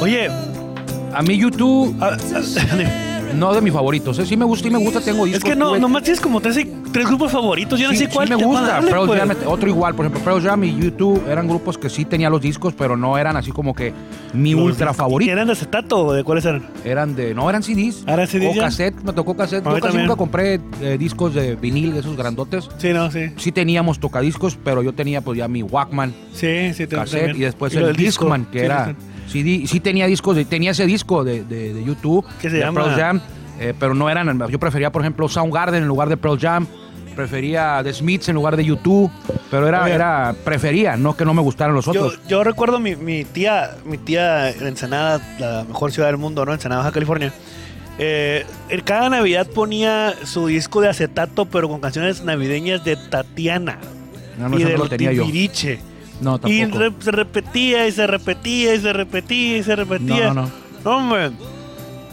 [0.00, 0.28] Oye,
[1.14, 2.16] A mí YouTube ah,
[3.34, 4.18] no de mis favoritos.
[4.18, 4.26] ¿eh?
[4.26, 5.44] Sí me gusta y me gusta, tengo discos.
[5.44, 7.78] es que no, tuve- nomás tienes como tres, tres grupos favoritos.
[7.78, 8.66] Yo no sé cuál me te va a gusta.
[8.74, 9.18] darle, Pearl pues.
[9.20, 12.40] Jam, otro igual, por ejemplo, Pearl Jam y YouTube eran grupos que sí tenía los
[12.40, 13.92] discos, pero no eran así como que
[14.32, 15.32] mi Los ultra favorito.
[15.32, 16.66] ¿Eran de acetato o de cuáles eran?
[16.84, 18.04] Eran de, no eran CDs.
[18.06, 18.62] ¿Ah, eran CDs O ya?
[18.64, 19.66] cassette, me tocó cassette.
[19.66, 20.06] A Yo casi también.
[20.06, 22.68] nunca compré eh, discos de vinil, de esos grandotes.
[22.78, 23.32] Sí, no, sí.
[23.36, 27.36] Sí teníamos tocadiscos, pero yo tenía pues ya mi Walkman, Sí, sí, te- cassette también.
[27.36, 28.24] y después el disco.
[28.26, 28.94] Discman, que Sí, era
[29.26, 29.80] sí, sí.
[29.80, 32.84] Tenía discos, de- tenía ese disco de, de, de YouTube, ¿Qué se de llama?
[32.84, 33.20] Pearl Jam,
[33.60, 36.66] eh, pero no eran, yo prefería por ejemplo Soundgarden en lugar de Pearl Jam,
[37.20, 39.10] prefería The Smiths en lugar de YouTube,
[39.50, 39.94] pero era, Oye.
[39.94, 42.18] era prefería, no que no me gustaran los Yo, otros.
[42.28, 46.52] yo recuerdo mi, mi tía, mi tía en Ensenada, la mejor ciudad del mundo, ¿no?
[46.52, 47.32] Ensenada, Baja California.
[47.98, 48.46] Eh,
[48.84, 53.78] cada Navidad ponía su disco de acetato, pero con canciones navideñas de Tatiana
[54.38, 55.24] No, no, y de no lo tenía yo.
[56.22, 56.78] No, Y tampoco.
[56.78, 60.28] re- se repetía y se repetía y se repetía y se repetía.
[60.28, 60.50] No, no, no.
[60.84, 61.30] No, hombre.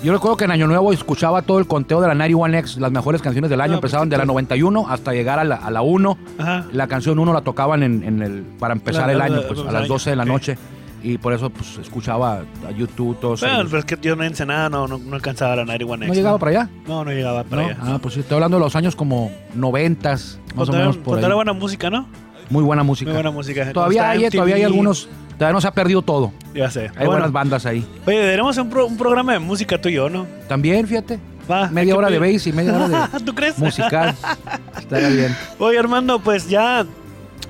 [0.04, 3.22] Yo recuerdo que en Año Nuevo escuchaba todo el conteo de la 91X, las mejores
[3.22, 4.34] canciones del año, No, pues, empezaban de la claro.
[4.34, 6.18] 91 hasta llegar a la, a la 1.
[6.38, 6.66] Ajá.
[6.72, 9.64] La canción 1 la tocaban en, en el, para empezar La- el año, pues a
[9.72, 10.58] las año, 12 de la noche.
[11.04, 14.68] Y por eso pues escuchaba a YouTube, todos Bueno, pero es que yo en Ensenada
[14.70, 16.08] no, no, no alcanzaba la 91X.
[16.08, 16.70] ¿No llegaba para allá?
[16.88, 17.68] No, no llegaba para ¿No?
[17.70, 17.78] allá.
[17.82, 21.18] Ah, pues sí, estoy hablando de los años como 90, más o Cuando menos por
[21.20, 21.26] ahí.
[21.26, 22.08] era buena música, ¿no?
[22.50, 23.10] Muy buena música.
[23.10, 23.72] Muy buena música.
[23.74, 26.32] Todavía hay, todavía hay algunos, todavía no se ha perdido todo.
[26.54, 26.82] Ya sé.
[26.88, 27.86] Hay Bueno, buenas bandas ahí.
[28.06, 30.26] Oye, deberíamos hacer un, pro- un programa de música tú y yo, ¿no?
[30.48, 31.20] También, fíjate,
[31.50, 33.58] Va, media hora de bass y media hora de ¿Tú crees?
[33.58, 34.16] musical.
[34.78, 35.36] Estaría bien.
[35.60, 36.86] Oye, Armando, pues ya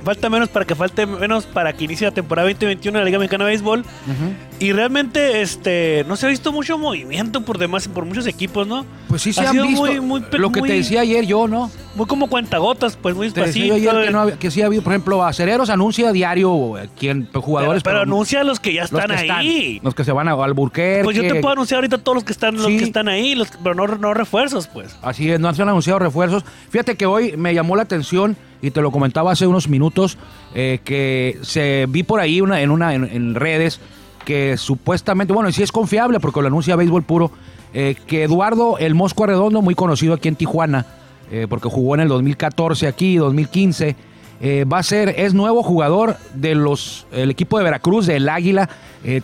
[0.03, 3.19] falta menos para que falte menos para que inicie la temporada 2021 de la Liga
[3.19, 3.79] Mexicana de Béisbol.
[3.81, 4.46] Ujú.
[4.59, 8.87] Y realmente este no se ha visto mucho movimiento por demás por muchos equipos, ¿no?
[9.07, 9.85] Pues sí se Ha han sido visto.
[9.85, 11.69] muy- muy lo que muy- te decía ayer yo, ¿no?
[11.93, 13.91] Muy como cuentagotas, pues muy Te decía despacito.
[13.91, 17.21] ayer que, no había- que sí ha habido, por ejemplo, Acereros anuncia diario eh, quién,
[17.21, 17.83] pues, pero, jugadores.
[17.83, 19.79] pero anuncia a los que ya los están que están, ahí.
[19.83, 21.03] los que se van a Alburquerque.
[21.03, 22.77] Pues yo te puedo anunciar ahorita todos los que están, los Sí.
[22.77, 24.95] que están ahí, los, pero no, no refuerzos, pues.
[25.03, 26.43] Así es, no se han anunciado refuerzos.
[26.71, 30.17] Fíjate que hoy me llamó la atención y te lo comentaba hace unos minutos
[30.55, 33.79] eh, que se vi por ahí una, en una en, en redes
[34.27, 37.31] que supuestamente, bueno, y sí es confiable porque lo anuncia Béisbol Puro,
[37.73, 40.85] eh, que Eduardo El Mosco Arredondo, muy conocido aquí en Tijuana,
[41.31, 43.95] eh, porque jugó en el 2014 aquí, 2015,
[44.41, 48.67] eh, va a ser, es nuevo jugador de los, el equipo de Veracruz, del Águila.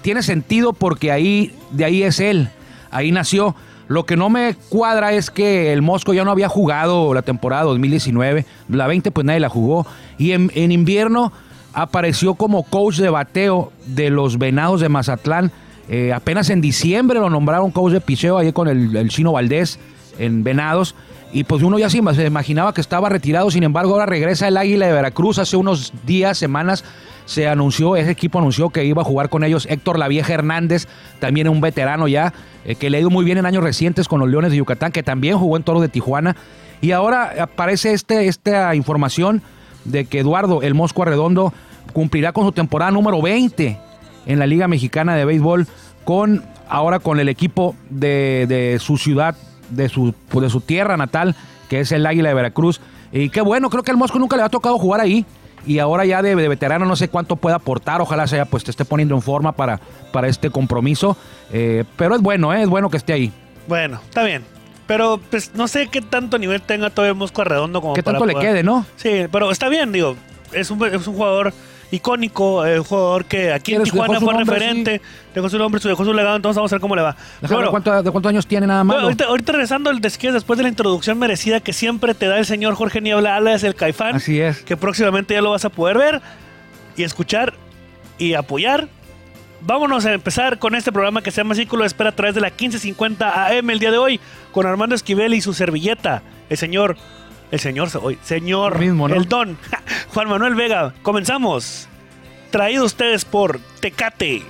[0.01, 2.47] Tiene sentido porque ahí, de ahí es él,
[2.89, 3.55] ahí nació.
[3.89, 7.63] Lo que no me cuadra es que el Mosco ya no había jugado la temporada
[7.63, 9.85] 2019, la 20 pues nadie la jugó,
[10.17, 11.33] y en, en invierno
[11.73, 15.51] apareció como coach de bateo de los Venados de Mazatlán.
[15.89, 19.79] Eh, apenas en diciembre lo nombraron coach de picheo ahí con el, el Chino Valdés
[20.19, 20.95] en Venados.
[21.33, 24.85] Y pues uno ya se imaginaba que estaba retirado, sin embargo ahora regresa el Águila
[24.85, 25.39] de Veracruz.
[25.39, 26.83] Hace unos días, semanas,
[27.25, 30.87] se anunció, ese equipo anunció que iba a jugar con ellos Héctor La Vieja Hernández,
[31.19, 32.33] también un veterano ya,
[32.65, 34.91] eh, que le ha ido muy bien en años recientes con los Leones de Yucatán,
[34.91, 36.35] que también jugó en Toro de Tijuana.
[36.81, 39.41] Y ahora aparece este, esta información
[39.85, 41.53] de que Eduardo El Mosco Arredondo
[41.91, 43.77] cumplirá con su temporada número 20
[44.25, 45.67] en la Liga Mexicana de Béisbol
[46.05, 49.35] con ahora con el equipo de, de su ciudad,
[49.69, 51.35] de su, de su tierra natal,
[51.69, 52.81] que es el Águila de Veracruz.
[53.11, 55.25] Y qué bueno, creo que al Mosco nunca le ha tocado jugar ahí.
[55.65, 58.71] Y ahora ya de, de veterano no sé cuánto puede aportar, ojalá sea pues te
[58.71, 59.79] esté poniendo en forma para,
[60.11, 61.15] para este compromiso.
[61.53, 62.63] Eh, pero es bueno, ¿eh?
[62.63, 63.31] es bueno que esté ahí.
[63.67, 64.43] Bueno, está bien.
[64.87, 68.33] Pero pues no sé qué tanto nivel tenga todavía Mosco Arredondo como ¿Qué para tanto
[68.33, 68.85] le quede, no?
[68.97, 70.15] Sí, pero está bien, digo.
[70.51, 71.53] Es un, es un jugador
[71.89, 75.01] icónico, eh, un jugador que aquí en Tijuana fue nombre, referente,
[75.33, 77.15] dejó su nombre, dejó su legado, entonces vamos a ver cómo le va.
[77.69, 78.95] Cuánto- ¿De cuántos años tiene nada más?
[78.95, 82.39] bueno, ahorita, ahorita regresando al desquies después de la introducción merecida que siempre te da
[82.39, 84.63] el señor Jorge Niebla Alas, el Caifán, Así es.
[84.63, 86.21] que próximamente ya lo vas a poder ver
[86.97, 87.53] y escuchar
[88.17, 88.87] y apoyar.
[89.65, 92.41] Vámonos a empezar con este programa que se llama Círculo de Espera a través de
[92.41, 94.19] la 1550 AM el día de hoy
[94.51, 96.97] con Armando Esquivel y su servilleta, el señor,
[97.49, 99.15] el señor, hoy, señor, Mismo, ¿no?
[99.15, 99.57] el don,
[100.13, 100.93] Juan Manuel Vega.
[101.01, 101.87] Comenzamos.
[102.51, 104.43] Traído ustedes por Tecate.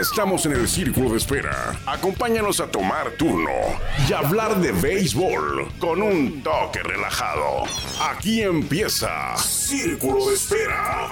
[0.00, 1.74] Estamos en el círculo de espera.
[1.86, 3.50] Acompáñanos a tomar turno
[4.08, 7.64] y hablar de béisbol con un toque relajado.
[8.10, 11.08] Aquí empieza Círculo de Espera.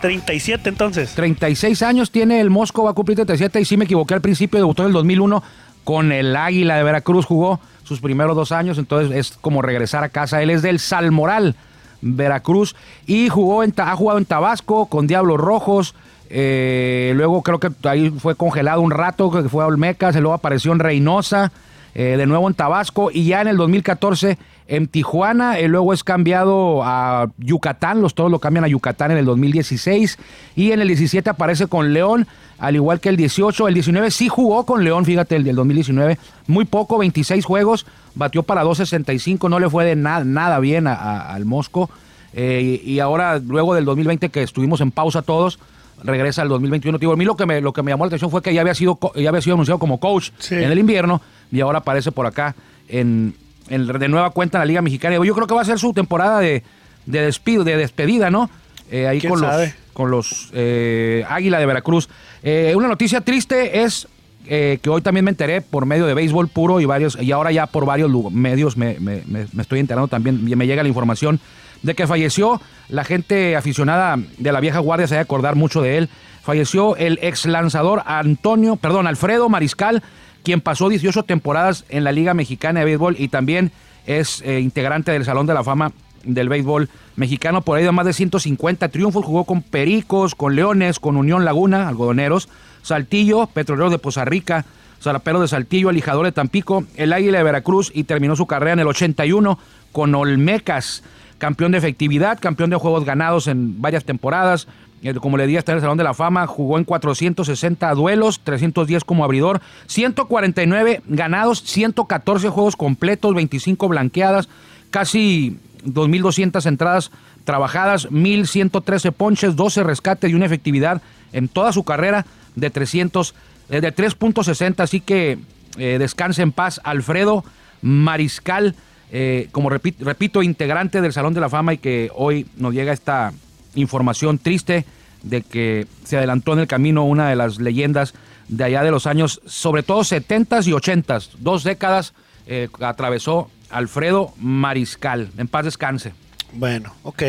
[0.00, 1.14] 37 entonces.
[1.14, 4.58] 36 años tiene el Mosco, va a cumplir 37 y sí me equivoqué al principio,
[4.58, 5.42] debutó en el 2001
[5.84, 10.08] con el Águila de Veracruz, jugó sus primeros dos años, entonces es como regresar a
[10.08, 10.42] casa.
[10.42, 11.54] Él es del Salmoral,
[12.00, 12.76] Veracruz,
[13.06, 15.94] y jugó en, ha jugado en Tabasco con Diablos Rojos,
[16.30, 20.72] eh, luego creo que ahí fue congelado un rato, que fue a Olmecas, luego apareció
[20.72, 21.52] en Reynosa,
[21.94, 24.36] eh, de nuevo en Tabasco y ya en el 2014
[24.68, 29.18] en Tijuana, eh, luego es cambiado a Yucatán, los todos lo cambian a Yucatán en
[29.18, 30.18] el 2016
[30.56, 32.26] y en el 17 aparece con León,
[32.58, 36.18] al igual que el 18, el 19 sí jugó con León, fíjate, el del 2019,
[36.48, 41.44] muy poco, 26 juegos, batió para 2.65, no le fue de nada, nada bien al
[41.44, 41.88] Mosco.
[42.34, 45.58] y ahora, luego del 2020 que estuvimos en pausa todos,
[46.02, 46.98] regresa al 2021.
[46.98, 48.60] Digo, a mí lo que me, lo que me llamó la atención fue que ya
[48.60, 51.20] había sido, ya había sido anunciado como coach en el invierno
[51.50, 52.54] y ahora aparece por acá
[52.88, 53.34] en,
[53.68, 55.16] de nueva cuenta en la Liga Mexicana.
[55.24, 56.62] Yo creo que va a ser su temporada de,
[57.06, 58.50] de despido, de despedida, ¿no?
[58.90, 59.54] Eh, ahí con los,
[59.92, 62.08] con los eh, Águila de Veracruz.
[62.42, 64.08] Eh, una noticia triste es
[64.46, 67.66] que hoy también me enteré por medio de béisbol puro y varios, y ahora ya
[67.66, 71.40] por varios medios me, me, me estoy enterando también, me llega la información
[71.82, 72.60] de que falleció.
[72.88, 76.08] La gente aficionada de la vieja guardia se debe acordar mucho de él.
[76.42, 80.02] Falleció el ex lanzador Antonio, perdón, Alfredo Mariscal,
[80.44, 83.72] quien pasó 18 temporadas en la Liga Mexicana de Béisbol y también
[84.06, 85.92] es eh, integrante del Salón de la Fama
[86.26, 87.62] del béisbol mexicano.
[87.62, 91.88] Por ahí de más de 150 triunfos, jugó con Pericos, con Leones, con Unión Laguna,
[91.88, 92.48] algodoneros,
[92.82, 94.64] Saltillo, Petrolero de Poza Rica,
[95.00, 98.80] Zarapero de Saltillo, Alijador de Tampico, el Águila de Veracruz y terminó su carrera en
[98.80, 99.58] el 81
[99.92, 101.02] con Olmecas
[101.38, 104.68] campeón de efectividad, campeón de juegos ganados en varias temporadas.
[105.02, 108.40] Eh, como le di, está en el Salón de la Fama, jugó en 460 duelos,
[108.40, 114.48] 310 como abridor, 149 ganados, 114 juegos completos, 25 blanqueadas,
[114.90, 117.10] casi 2.200 entradas
[117.44, 123.34] trabajadas, 1.113 ponches, 12 rescates y una efectividad en toda su carrera de 300,
[123.68, 124.80] eh, de 3.60.
[124.82, 125.38] Así que
[125.78, 127.44] eh, descanse en paz, Alfredo
[127.82, 128.74] Mariscal
[129.12, 133.32] eh, como repito, integrante del Salón de la Fama y que hoy nos llega esta
[133.74, 134.84] información triste
[135.22, 138.14] de que se adelantó en el camino una de las leyendas
[138.48, 142.14] de allá de los años, sobre todo 70s y 80s, dos décadas
[142.46, 145.30] eh, atravesó Alfredo Mariscal.
[145.36, 146.12] En paz descanse.
[146.52, 147.22] Bueno, ok.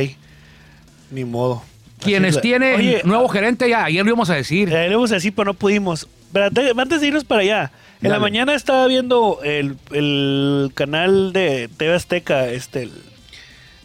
[1.11, 1.63] Ni modo.
[1.99, 4.69] Quienes tienen nuevo gerente, ya ayer lo íbamos a decir.
[4.69, 6.07] Ya lo íbamos a decir, pero no pudimos.
[6.33, 7.71] Antes de irnos para allá,
[8.01, 12.91] en la mañana estaba viendo el, canal de TV Azteca, este, el,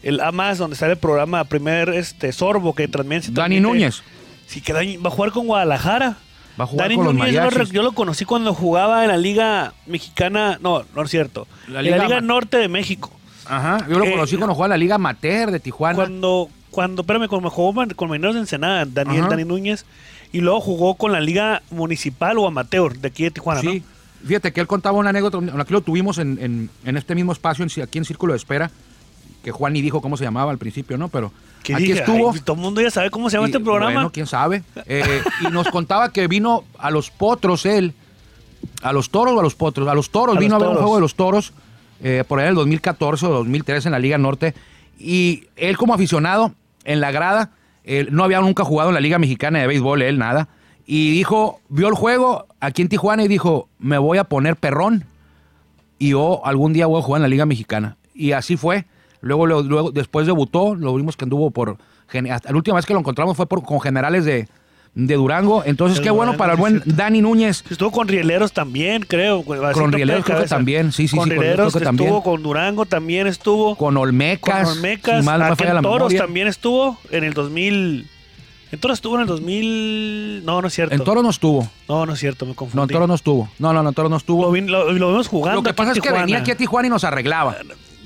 [0.02, 3.28] el A donde sale el programa Primer este Sorbo que transmite.
[3.30, 4.02] Dani Núñez.
[4.46, 6.16] Sí, que va a jugar con Guadalajara.
[6.60, 9.72] Va a jugar Dani con Núñez, los yo, lo, conocí cuando jugaba en la Liga
[9.86, 10.58] Mexicana.
[10.60, 11.46] No, no es cierto.
[11.68, 13.10] La Liga, en la Liga Norte de México.
[13.46, 15.96] Aja, yo lo eh, conocí cuando jugaba en la Liga Amateur de Tijuana.
[15.96, 19.86] Cuando, cuando, espérame, cuando jugó con Mineros de Ensenada, Daniel, Dani Núñez.
[20.32, 23.82] Y luego jugó con la Liga Municipal o Amateur de aquí de Tijuana, sí.
[24.26, 28.04] Fíjate que él contaba una anécdota, aquí lo tuvimos en, este mismo espacio, aquí en
[28.04, 28.70] Círculo de Espera,
[29.42, 31.08] que Juan ni dijo cómo se llamaba al principio, ¿no?
[31.08, 32.32] Pero aquí estuvo.
[32.44, 33.92] todo el mundo ya sabe cómo se llama este programa.
[33.92, 34.62] Bueno, quién sabe.
[34.86, 37.94] Eh, y nos contaba que vino a los potros él,
[38.82, 40.94] a los toros o a los potros, a los toros, vino a ver un juego
[40.94, 41.52] de los toros
[42.02, 44.54] eh, por ahí en el 2014 o 2013 en la Liga Norte.
[44.98, 47.50] Y él como aficionado en la grada,
[48.10, 50.48] no había nunca jugado en la Liga Mexicana de Béisbol, él nada
[50.86, 55.04] y dijo, vio el juego aquí en Tijuana y dijo, me voy a poner perrón
[55.98, 57.96] y yo algún día voy a jugar en la Liga Mexicana.
[58.14, 58.86] Y así fue.
[59.20, 61.78] Luego, luego después debutó, lo vimos que anduvo por...
[62.12, 64.48] La última vez que lo encontramos fue por, con generales de,
[64.94, 65.62] de Durango.
[65.64, 67.64] Entonces, qué bueno para el buen Dani Núñez.
[67.70, 69.42] Estuvo con Rieleros también, creo.
[69.42, 71.34] Con Rieleros creo que también, sí, sí, con sí.
[71.34, 72.20] Rieleros estuvo también.
[72.20, 73.76] con Durango también estuvo.
[73.76, 74.68] Con Olmecas.
[74.68, 75.26] Con Olmecas.
[75.26, 78.08] Aquí en Toros también estuvo en el 2000...
[78.72, 80.46] En Toro estuvo en el 2000.
[80.46, 80.94] No, no es cierto.
[80.94, 81.70] En Toro no estuvo.
[81.90, 82.76] No, no es cierto, me confundí.
[82.76, 83.50] No, en Toro no estuvo.
[83.58, 84.44] No, no, no, en Toro no estuvo.
[84.44, 85.60] Lo, lo, vimos jugando.
[85.60, 87.54] Lo que pasa es que venía aquí a Tijuana y nos arreglaba.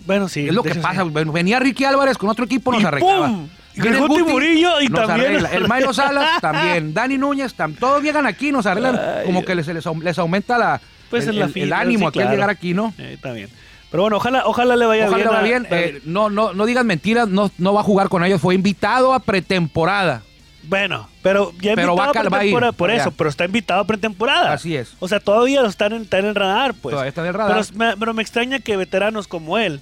[0.07, 0.49] Bueno, sí.
[0.49, 1.05] Es lo que pasa.
[1.05, 3.29] Venía Ricky Álvarez con otro equipo y nos arreglaba.
[3.29, 3.49] ¡pum!
[3.77, 5.47] El Guti Murillo y también.
[5.53, 6.95] El Mayo Salas también.
[6.95, 8.99] Dani Núñez, todos llegan aquí y nos arreglan.
[9.25, 10.81] como que les, les, aumenta la,
[11.11, 12.95] pues el, el, ánimo aquí al llegar aquí, ¿no?
[12.99, 13.49] Eh, está bien.
[13.91, 15.63] Pero bueno, ojalá, ojalá le vaya ojalá bien.
[15.63, 15.97] Le vaya bien.
[15.97, 18.41] Eh, no, no, no digan mentiras, no, no va a jugar con ellos.
[18.41, 20.23] Fue invitado a pretemporada.
[20.65, 24.53] Bueno, pero ya pero va, a ir, por eso, pero está invitado a pretemporada.
[24.53, 24.95] Así es.
[24.99, 26.93] O sea, todavía está en, está en el radar, pues.
[26.93, 27.65] Todavía está en el radar.
[27.99, 29.81] Pero me extraña que veteranos como él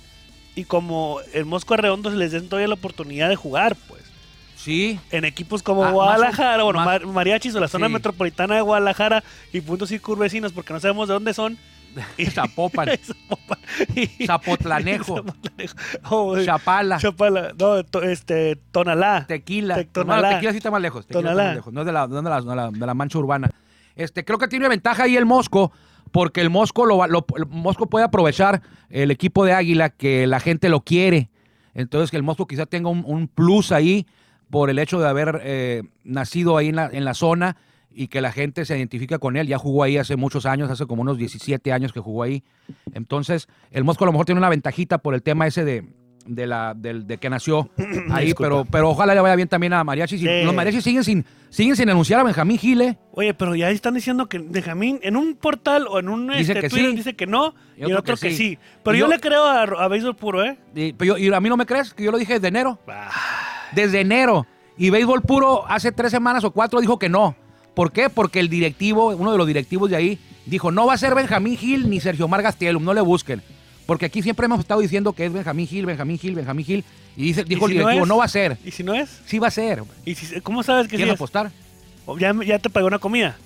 [0.54, 4.02] y como el Mosco Arredondo se les den todavía la oportunidad de jugar, pues.
[4.56, 4.98] Sí.
[5.10, 7.92] en equipos como Ah, más o- Guadalajara, bueno, más- mar- mariachis o la zona Sí.
[7.92, 11.58] metropolitana de Guadalajara y puntos circunvecinos porque no sabemos de dónde son.
[12.16, 12.88] Y- Zapopan.
[13.02, 13.58] Zapopan.
[13.94, 15.16] Y- Zapotlanejo.
[15.16, 15.76] Zapotlanejo.
[16.08, 16.98] Oh, Chapala.
[16.98, 17.52] Chapala.
[17.58, 19.26] No, to- este, Tonalá.
[19.28, 19.74] Tequila.
[19.74, 20.30] Te- No, Tonalá.
[20.30, 21.06] tequila sí está más lejos.
[21.06, 21.72] Tequila está más lejos.
[21.74, 23.50] No es de la, no es de la, de la- de la mancha urbana.
[23.96, 25.72] Este, creo que tiene ventaja ahí el Mosco,
[26.14, 30.38] porque el Mosco, lo, lo- el Mosco puede aprovechar el equipo de Águila que la
[30.38, 31.28] gente lo quiere.
[31.74, 34.06] Entonces que el Mosco quizá tenga un, un plus ahí
[34.48, 37.56] por el hecho de haber eh, nacido ahí en la, en la zona
[37.92, 39.48] y que la gente se identifica con él.
[39.48, 42.44] Ya jugó ahí hace muchos años, hace como unos 17 años que jugó ahí.
[42.92, 45.84] Entonces, el Mosco a lo mejor tiene una ventajita por el tema ese de,
[46.26, 47.68] de, la, del- de que nació
[48.10, 48.48] ahí, Disculpa.
[48.48, 50.18] pero, pero ojalá le vaya bien también a Mariachi.
[50.18, 50.26] Sí.
[50.44, 52.98] Los Mariachis siguen sin, siguen sin anunciar a Benjamín Gile.
[53.12, 56.60] Oye, pero ya están diciendo que Benjamín en un portal o en un Dice este,
[56.62, 56.96] que Twitter sí.
[56.96, 58.36] dice que no y, Y otro otro que que sí.
[58.50, 58.58] sí.
[58.82, 60.56] Pero yo, yo- le creo a, a Béisbol Puro, ¿eh?
[60.74, 62.78] Y, pero yo- y a mí no me crees que yo lo dije desde enero.
[62.88, 63.10] Ah,
[63.72, 64.46] Desde enero.
[64.78, 67.36] Y Béisbol Puro hace tres semanas o cuatro dijo que no.
[67.74, 68.08] ¿Por qué?
[68.08, 71.56] Porque el directivo, uno de los directivos de ahí, dijo, no va a ser Benjamín
[71.56, 73.42] Gil ni Sergio Mar Gastelum, no le busquen.
[73.86, 76.84] Porque aquí siempre hemos estado diciendo que es Benjamín Gil, Benjamín Gil, Benjamín Gil.
[77.16, 78.56] Y dice, dijo ¿Y el si directivo, no, va a ser.
[78.64, 79.20] ¿Y si no es?
[79.26, 79.82] Sí va a ser.
[80.04, 81.18] ¿Y si, ¿Cómo sabes que sí ¿Quieres es?
[81.18, 81.50] apostar?
[82.06, 83.36] O Ya, ya te pagó una comida.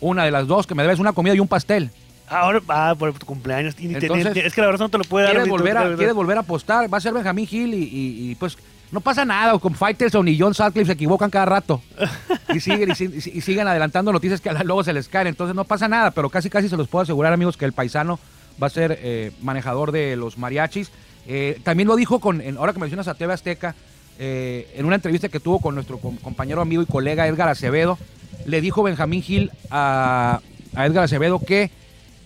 [0.00, 1.90] Una de las dos, que me debes una comida y un pastel.
[2.28, 3.74] Ahora, ah, por tu cumpleaños.
[3.78, 5.34] Y te- es que la verdad no te lo puede dar.
[5.34, 6.92] ¿Quieres volver, a, ¿Quieres volver a apostar?
[6.92, 8.56] Va a ser Benjamín Gil y, y- y, pues
[8.90, 9.58] no pasa nada.
[9.58, 11.82] Con Faitelson y John Sutcliffe se equivocan cada rato.
[12.54, 15.26] Y siguen, y, si- y siguen adelantando noticias que a luego se les caen.
[15.26, 18.18] Entonces no pasa nada, pero casi casi se los puedo asegurar, amigos, que el paisano
[18.62, 20.90] va a ser eh, manejador de los mariachis.
[21.26, 23.74] Eh, también lo dijo con, en- ahora que mencionas a TV Azteca,
[24.18, 27.98] eh, en una entrevista que tuvo con nuestro com- compañero, amigo y colega Edgar Acevedo,
[28.46, 30.40] le dijo Benjamín Gil a,
[30.74, 31.70] a Edgar Acevedo que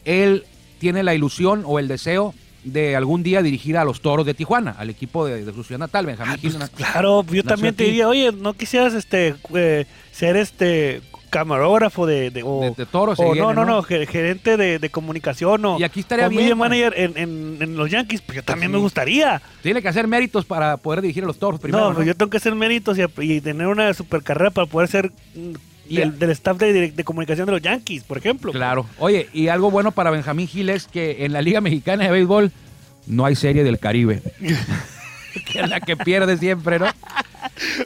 [0.05, 0.45] él
[0.79, 2.35] tiene la ilusión o el deseo
[2.65, 5.81] de algún día dirigir a los toros de Tijuana, al equipo de, de su ciudad
[5.81, 6.53] natal, Benjamín Ah, Gil.
[6.57, 12.31] pues, claro, yo también te diría, oye, ¿no quisieras este eh, ser este camarógrafo de,
[12.31, 13.77] de, o, De- de toros o se no, no, ¿no?
[13.77, 17.17] no, ge- gerente de, de comunicación o, Y aquí estaría o bien, media manager en,
[17.17, 18.75] en- en los Yankees, pues yo también Sí.
[18.75, 19.41] me gustaría.
[19.63, 21.83] Tiene que hacer méritos para poder dirigir a los toros primero.
[21.85, 21.95] no, ¿no?
[21.97, 25.11] pues yo tengo que hacer méritos y, y tener una super carrera para poder ser
[25.89, 28.53] Y- del, del staff de, de comunicación de los Yankees, por ejemplo.
[28.53, 28.87] Claro.
[28.99, 32.53] Oye, y algo bueno para Benjamín Gil es que en la Liga Mexicana de Béisbol
[33.07, 34.23] no hay serie del Caribe.
[35.51, 36.87] que es la que pierde siempre, ¿no?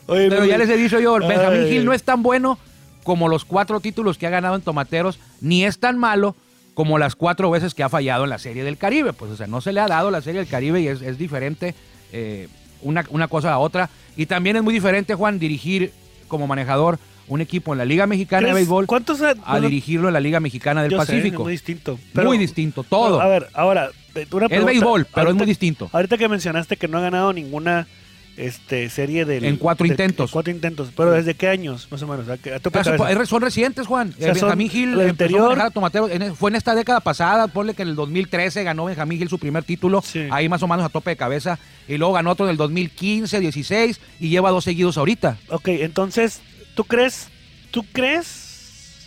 [0.07, 1.71] Oye, Pero no, ya les he dicho yo, Benjamín Ay.
[1.71, 2.59] Gil no es tan bueno
[3.07, 6.35] como los cuatro títulos que ha ganado en Tomateros, ni es tan malo
[6.75, 9.13] como las cuatro veces que ha fallado en la Serie del Caribe.
[9.15, 11.17] Pues, o sea, no se le ha dado la Serie del Caribe y es, es
[11.17, 11.75] diferente
[12.13, 12.49] eh,
[12.83, 13.89] una, una cosa a otra.
[14.17, 15.93] Y también es muy diferente, Juan, dirigir
[16.29, 16.99] como manejador
[17.29, 20.39] un equipo en la Liga Mexicana de ¿crees- Béisbol ¿Cuántos a dirigirlo en la Liga
[20.41, 21.37] Mexicana del sé, Pacífico.
[21.37, 21.99] es muy distinto.
[22.15, 23.21] muy distinto, todo.
[23.21, 24.65] A ver, ahora, eh, una es pregunta.
[24.67, 25.89] béisbol, pero es muy distinto.
[25.93, 27.87] Ahorita que mencionaste que no ha ganado ninguna
[28.37, 30.31] este, serie del, En cuatro intentos.
[30.31, 30.91] en cuatro intentos.
[30.97, 32.29] Pero ¿desde qué años, más o menos?
[32.29, 33.23] ¿A qué- a cabeza?
[33.23, 34.13] es- son recientes, Juan.
[34.19, 35.71] sea, Eh, Benjamín Gil anterior- a
[36.11, 39.39] en- fue en esta década pasada, ponle que en el 2013 ganó Benjamín Gil su
[39.39, 40.27] primer título, Sí.
[40.31, 41.59] ahí más o menos a tope de cabeza.
[41.89, 45.39] Y luego ganó otro en el 2015, 16 y lleva dos seguidos ahorita.
[45.49, 46.41] Ok, entonces,
[46.75, 47.29] ¿tú crees,
[47.71, 49.07] tú crees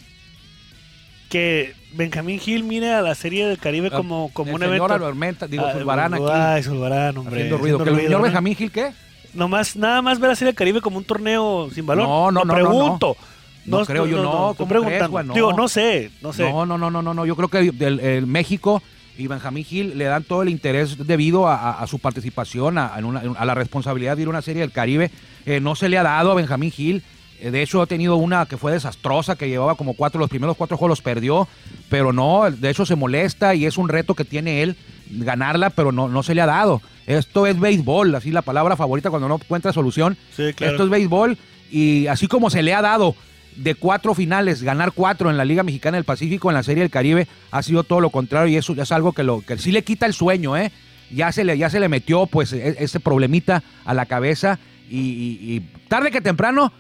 [1.30, 5.06] que Benjamín Gil mire a la serie del Caribe como, como el un señor evento?
[5.06, 7.36] Armenta, digo, Ah, Zulbarán aquí, Ay, Zulbarán, hombre.
[7.36, 7.78] haciendo ruido.
[7.78, 8.24] ¿Que el haciendo señor ¿no?
[8.26, 8.92] Benjamín Gil qué?
[9.34, 12.08] Nomás, nada más ver la serie del Caribe como un torneo sin valor.
[12.08, 13.18] No, no, no, no, pregunto.
[13.66, 15.28] No creo yo, no, ¿cómo crees, Juan?
[15.28, 15.34] No.
[15.34, 16.50] Digo, no sé, no sé.
[16.52, 17.26] No, no, no, no, no, no.
[17.26, 18.82] Yo creo que el, el México
[19.18, 22.94] y Benjamín Gil le dan todo el interés debido a, a- a su participación, a,
[22.98, 25.12] en una- a la responsabilidad de ir a una serie del Caribe.
[25.46, 27.04] Eh, no se le ha dado a Benjamín Gil.
[27.42, 30.58] Eh, de hecho, ha tenido una que fue desastrosa, que llevaba como cuatro, los primeros
[30.58, 31.48] cuatro juegos los perdió,
[31.90, 34.76] pero no, de hecho se molesta y es un reto que tiene él
[35.12, 36.82] ganarla, pero no, no se le ha dado.
[37.10, 40.16] Esto es béisbol, así la palabra favorita cuando no encuentra solución.
[40.36, 40.74] Sí, claro.
[40.74, 41.38] Esto es béisbol
[41.72, 43.16] y así como se le ha dado
[43.56, 46.92] de cuatro finales, ganar cuatro en la Liga Mexicana del Pacífico, en la Serie del
[46.92, 49.72] Caribe, ha sido todo lo contrario y eso ya es algo que, lo, que sí
[49.72, 50.72] le quita el sueño, ¿eh?
[51.12, 54.98] Ya se le, ya se le metió pues e- ese problemita a la cabeza y,
[55.00, 56.72] y- y tarde que temprano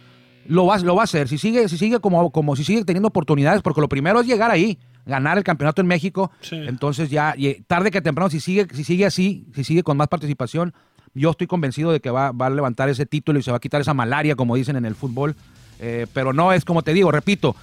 [0.45, 1.27] lo va, lo va a hacer.
[1.27, 4.51] Si sigue, si sigue como, como si sigue teniendo oportunidades, porque lo primero es llegar
[4.51, 6.31] ahí, ganar el campeonato en México.
[6.41, 6.55] Sí.
[6.55, 10.07] Entonces ya, y tarde que temprano, si sigue, si sigue así, si sigue con más
[10.07, 10.73] participación,
[11.13, 13.59] yo estoy convencido de que va, va a levantar ese título y se va a
[13.59, 15.35] quitar esa malaria, como dicen en el fútbol.
[15.79, 17.55] Eh, pero no es como te digo, repito,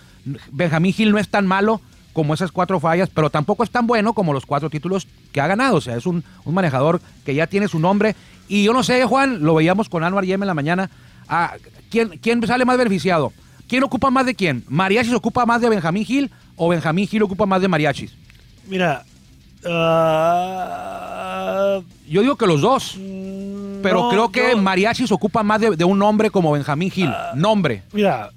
[0.51, 1.81] Benjamín Gil no es tan malo
[2.13, 5.47] como esas cuatro fallas, pero tampoco es tan bueno como los cuatro títulos que ha
[5.47, 5.77] ganado.
[5.77, 8.17] O sea, es un, un manejador que ya tiene su nombre.
[8.49, 10.91] Y yo no sé, Juan, lo veíamos con Anwar Yem en la mañana.
[11.29, 11.55] ah,
[11.91, 13.33] ¿quién, ¿Quién sale más beneficiado?
[13.69, 14.65] ¿Quién ocupa más de quién?
[14.69, 18.13] ¿Mariachis ocupa más de Benjamín Gil o Benjamín Gil ocupa más de Mariachis?
[18.67, 19.05] Mira,
[20.47, 22.97] ah, Yo digo que los dos.
[22.97, 27.09] mm, pero no, creo que Mariachis ocupa más de, de un nombre como Benjamín Gil.
[27.09, 27.33] Ah.
[27.35, 27.83] nombre.
[27.93, 28.31] Mira,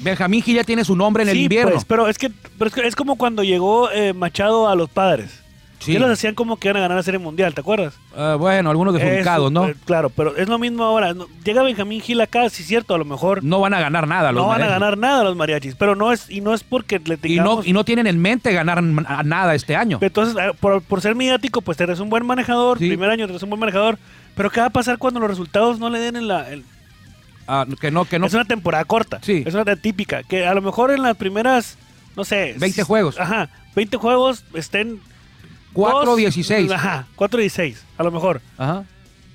[0.00, 1.72] Benjamín Gil ya tiene su nombre en el invierno.
[1.72, 4.88] pues, pero es que, pero es que es como cuando llegó eh, Machado a los
[4.88, 5.40] padres.
[5.80, 5.94] Sí.
[5.94, 7.94] Ellos hacían como que iban a ganar la Serie Mundial, ¿te acuerdas?
[8.16, 9.68] Ah, bueno, algunos desubicados, Eso, ¿no?
[9.68, 11.14] eh, claro, pero es lo mismo ahora.
[11.44, 14.32] Llega Benjamín Gil acá, sí es cierto, a lo mejor No van a ganar nada
[14.32, 16.98] los no van a ganar nada los mariachis, pero no es y no es porque
[16.98, 19.98] le Y no, y no tienen en mente ganar nada este año.
[20.00, 22.88] Entonces, eh, por, por ser mediático, pues eres un buen manejador, Sí.
[22.88, 23.98] primer año eres un buen manejador,
[24.34, 26.44] pero ¿qué va a pasar cuando los resultados no le den en la...
[27.46, 28.26] Ah, que no, que no.
[28.26, 29.42] Es una temporada corta, Sí.
[29.46, 31.78] es una típica, que a lo mejor en las primeras,
[32.16, 32.54] no sé...
[32.58, 33.18] 20 s- juegos.
[33.18, 35.00] Ajá, 20 juegos estén...
[35.72, 36.70] 4 dos- 16.
[36.72, 38.40] Ajá, 4 16, a lo mejor.
[38.56, 38.84] Ajá.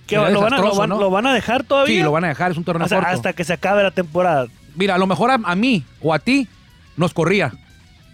[0.08, 1.00] Que lo, van a, lo, van, ¿no?
[1.00, 1.96] lo van a dejar todavía?
[1.98, 3.14] Sí, lo van a dejar, es un torneo O sea, corto.
[3.14, 4.48] hasta que se acabe la temporada.
[4.76, 6.48] Mira, a lo mejor a, a mí o a ti
[6.98, 7.54] nos corría,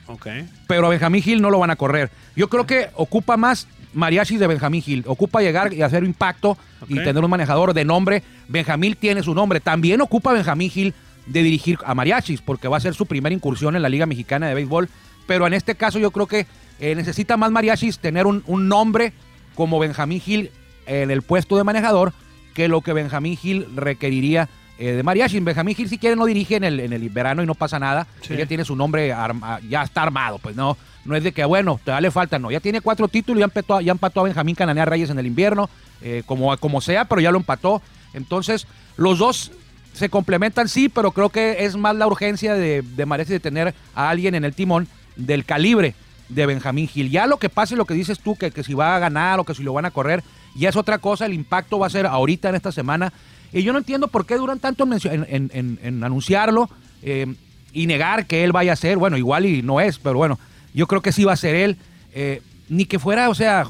[0.07, 0.27] Ok.
[0.67, 2.11] pero a Benjamín Gil no lo van a correr.
[2.35, 5.03] Yo creo que ocupa más mariachis de Benjamín Gil.
[5.07, 6.57] Ocupa llegar y hacer impacto
[6.88, 8.21] y tener un manejador de nombre.
[8.47, 9.59] Benjamín tiene su nombre.
[9.59, 10.93] También ocupa Benjamín Gil
[11.25, 14.47] de dirigir a mariachis porque va a ser su primera incursión en la Liga Mexicana
[14.47, 14.89] de Béisbol.
[15.29, 16.48] Pero en este caso yo creo que
[16.79, 19.13] eh, necesita más mariachis tener un, un nombre
[19.53, 20.50] como Benjamín Gil
[20.88, 22.13] en el puesto de manejador
[22.55, 25.43] que lo que Benjamín Gil requeriría eh, de mariachis.
[25.43, 28.07] Benjamín Gil si quiere no dirige en el, en el verano y no pasa nada.
[28.21, 28.33] Sí.
[28.33, 30.77] Él ya tiene su nombre, arma- ya está armado, pues no.
[31.05, 32.50] No es de que, bueno, te le falta, no.
[32.50, 35.69] Ya tiene cuatro títulos, ya empató, ya empató a Benjamín Cananea Reyes en el invierno,
[36.01, 37.83] eh, como, como sea, pero ya lo empató.
[38.15, 38.65] Entonces,
[38.98, 39.51] los dos
[39.93, 43.75] se complementan, sí, pero creo que es más la urgencia de, de Mariachis de tener
[43.93, 44.88] a alguien en el timón
[45.25, 45.93] del calibre
[46.29, 47.09] de Benjamín Gil.
[47.09, 49.43] Ya lo que pase, lo que dices tú, que, que si va a ganar o
[49.43, 50.23] que si lo van a correr,
[50.55, 51.25] ya es otra cosa.
[51.25, 53.11] El impacto va a ser ahorita en esta semana.
[53.51, 54.93] Y yo no entiendo por qué duran tanto en,
[55.29, 56.69] en- en- en- anunciarlo
[57.01, 57.25] eh,
[57.73, 58.97] y negar que él vaya a ser.
[58.97, 60.38] Bueno, igual y no es, pero bueno,
[60.73, 61.77] yo creo que sí va a ser él.
[62.13, 63.65] Eh, ni que fuera, o sea,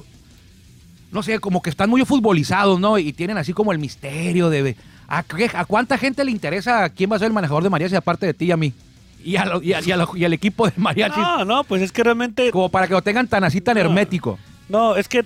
[1.11, 2.97] no sé, como que están muy futbolizados, ¿no?
[2.99, 4.75] Y tienen así como el misterio de...
[5.07, 7.95] ¿A, qué- a cuánta gente le interesa quién va a ser el manejador de mariachi
[7.95, 8.73] aparte de ti y a mí?
[9.23, 11.19] Y, a lo- y a- y a lo- y al equipo de mariachi.
[11.19, 12.51] No, no, pues es que realmente...
[12.51, 13.81] Como para que lo tengan tan así, tan No.
[13.81, 14.39] hermético.
[14.69, 15.25] No, es que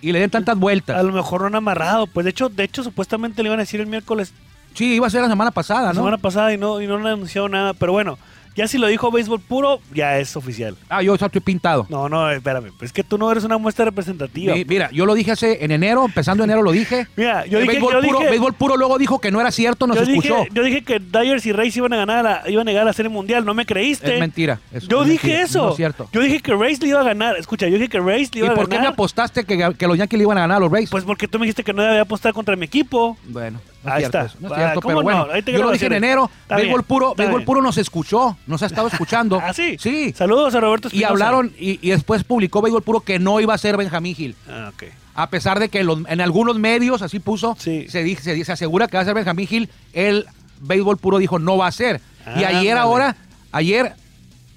[0.00, 1.02] Y le den tantas a vueltas.
[1.04, 2.06] lo mejor no han amarrado.
[2.06, 4.32] Pues de hecho, de hecho supuestamente le iban a decir el miércoles,
[4.74, 5.94] Sí, iba a ser la semana pasada, la ¿no?
[5.96, 7.74] semana pasada y no, y no han anunciado nada.
[7.74, 8.18] Pero bueno,
[8.56, 10.76] ya si lo dijo béisbol puro, ya es oficial.
[10.88, 11.86] Ah, yo estoy pintado.
[11.88, 12.70] No, no, espérame.
[12.80, 14.54] Es que tú no eres una muestra representativa.
[14.54, 17.06] Mi- Mira, yo lo dije hace en enero, empezando enero lo dije.
[17.16, 19.50] Mira, yo El dije, béisbol, yo puro, dije, béisbol puro luego dijo que no era
[19.50, 20.36] cierto, nos yo escuchó.
[20.38, 22.86] dije, yo dije que Dyers y Rays iban a ganar, la, iban a llegar a
[22.86, 23.44] la serie mundial.
[23.44, 24.14] No me creíste.
[24.14, 24.60] Es mentira.
[24.72, 25.64] es- Yo es dije mentira, eso.
[25.64, 26.08] No es cierto.
[26.12, 27.36] Yo dije que Rays le iba a ganar.
[27.36, 28.92] Escucha, yo dije que Rays le ¿Y iba a por qué me ganar.
[28.92, 30.90] apostaste que, que los Yankees le iban a ganar a los Rays?
[30.90, 33.16] Pues porque tú me dijiste que no debía apostar contra mi equipo.
[33.28, 34.22] Bueno, no Ahí está.
[34.40, 35.26] no es Ah, cierto, ¿cómo pero bueno.
[35.26, 35.32] no?
[35.32, 37.46] Ahí te Yo lo dije en enero, Está béisbol bien, puro, béisbol bien.
[37.46, 39.40] puro nos escuchó, nos ha estado escuchando.
[39.42, 39.76] ¿Ah, sí?
[39.78, 40.12] Sí.
[40.16, 41.10] Saludos a Roberto Y Espinosa.
[41.12, 44.36] hablaron, y, y después publicó Béisbol Puro que no iba a ser Benjamín Gil.
[44.48, 44.84] Ah, ok.
[45.14, 47.86] A pesar de que en, los- en algunos medios, así puso, Sí.
[47.88, 50.26] se, dice, se, asegura que va a ser Benjamín Gil, el
[50.60, 52.00] Béisbol Puro dijo no va a ser.
[52.36, 52.78] y ayer Ándale.
[52.78, 53.16] ahora,
[53.50, 53.94] ayer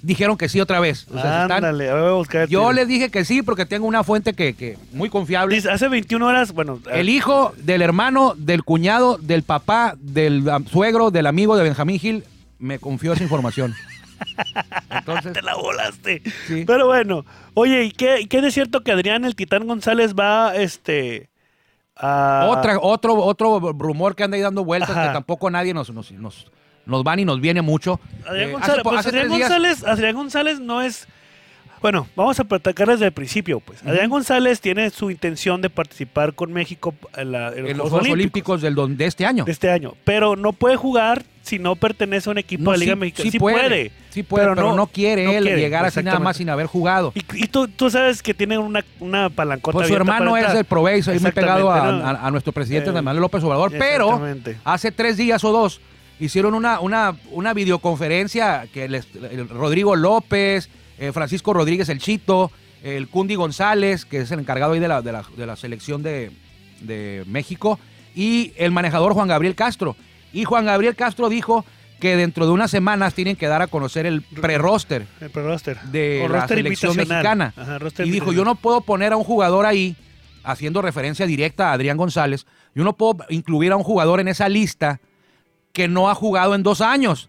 [0.06, 1.06] dijeron que sí otra vez.
[1.10, 4.32] O sea, están- a buscar el yo les dije que sí porque tengo una fuente
[4.34, 5.54] que, que muy confiable.
[5.54, 6.80] Dice, hace 21 horas, bueno...
[6.90, 11.98] El eh, hijo del hermano, del cuñado, del papá, del suegro, del amigo de Benjamín
[11.98, 12.24] Gil,
[12.58, 13.74] me confió esa información.
[14.90, 16.22] Entonces, Te la volaste.
[16.46, 16.64] Sí.
[16.66, 21.28] Pero bueno, oye, ¿y qué, qué es cierto que Adrián el Titán González va, este...
[21.96, 25.08] a- otra, otro, otro rumor que anda ahí dando vueltas Ajá.
[25.08, 26.46] que tampoco nadie nos, nos, nos,
[26.86, 28.00] nos va ni nos viene mucho.
[28.26, 31.06] Adrián Eh, González, hace po- pues Adrián González, Adrián González no es...
[31.82, 33.84] Bueno, vamos a platicar desde el principio, pues.
[33.84, 37.90] Adrián González tiene su intención de participar con México en, la- en los, en Juegos
[37.90, 39.44] Juegos Olímpicos Olímpicos del de este año.
[39.44, 42.78] de este año, pero no puede jugar si no pertenece a un equipo No, de
[42.78, 43.30] Liga sí- Mexicana.
[43.30, 46.48] sí puede, sí puede, pero, no, quiere no él quiere, llegar así nada más sin
[46.48, 47.12] haber jugado.
[47.14, 50.64] Y, y tú, tú sabes que tiene una, una palancota Pues su hermano es el
[50.64, 54.18] Proveis, ahí muy pegado a, a- a nuestro presidente Eh, Manuel López Obrador, pero
[54.64, 55.80] hace tres días o dos
[56.20, 62.50] hicieron una, una, una videoconferencia que les- el Rodrigo López, eh, Francisco Rodríguez el Chito,
[62.82, 66.02] el Cundi González, que es el encargado ahí de la, de la, de la selección
[66.02, 66.30] de,
[66.80, 67.78] de México,
[68.14, 69.96] y el manejador Juan Gabriel Castro.
[70.32, 71.64] Y Juan Gabriel Castro dijo
[72.00, 75.80] que dentro de unas semanas tienen que dar a conocer el pre-roster El pre-roster.
[75.84, 77.54] de O la selección mexicana.
[77.56, 79.96] Ajá, y dijo, yo no puedo poner a un jugador ahí,
[80.44, 84.48] haciendo referencia directa a Adrián González, yo no puedo incluir a un jugador en esa
[84.48, 85.00] lista
[85.76, 87.28] que no ha jugado en dos años.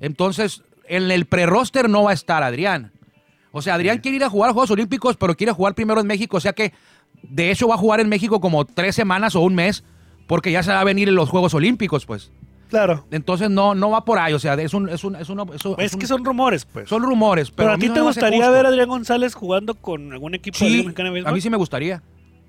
[0.00, 2.92] Entonces, en el pre-roster no va a estar Adrián.
[3.52, 6.06] O sea, Adrián quiere ir a jugar a Juegos Olímpicos, pero quiere jugar primero en
[6.06, 6.36] México.
[6.36, 6.74] O sea que,
[7.22, 9.82] de hecho, va a jugar en México como tres semanas o un mes,
[10.26, 12.30] porque ya se va a venir en los Juegos Olímpicos, pues.
[12.68, 13.06] Claro.
[13.10, 14.34] Entonces, no, no va por ahí.
[14.34, 14.90] O sea, es un...
[14.90, 16.86] Es, un, es, un- Es es un- que son rumores, pues.
[16.90, 17.50] son rumores.
[17.50, 20.58] Pero, Pero, a ti no te gustaría ver a Adrián González jugando con algún equipo
[20.58, 21.32] de Sí, Mexicana de a Béisbol?
[21.32, 22.02] mí sí me gustaría.